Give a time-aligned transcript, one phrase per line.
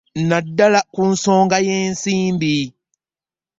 [0.29, 2.55] Naddala ku nsonga y'ensimbi